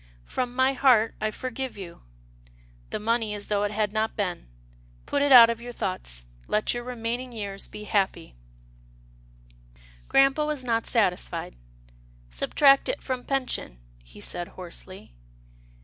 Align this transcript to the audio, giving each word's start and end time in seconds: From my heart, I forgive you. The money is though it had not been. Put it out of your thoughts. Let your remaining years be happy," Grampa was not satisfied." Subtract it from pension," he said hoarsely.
From 0.25 0.55
my 0.55 0.73
heart, 0.73 1.13
I 1.21 1.29
forgive 1.29 1.77
you. 1.77 2.01
The 2.89 2.97
money 2.99 3.35
is 3.35 3.49
though 3.49 3.61
it 3.65 3.71
had 3.71 3.93
not 3.93 4.15
been. 4.15 4.47
Put 5.05 5.21
it 5.21 5.31
out 5.31 5.51
of 5.51 5.61
your 5.61 5.71
thoughts. 5.71 6.25
Let 6.47 6.73
your 6.73 6.83
remaining 6.83 7.31
years 7.31 7.67
be 7.67 7.83
happy," 7.83 8.33
Grampa 10.07 10.43
was 10.43 10.63
not 10.63 10.87
satisfied." 10.87 11.55
Subtract 12.31 12.89
it 12.89 13.03
from 13.03 13.23
pension," 13.25 13.77
he 14.03 14.19
said 14.19 14.47
hoarsely. 14.47 15.13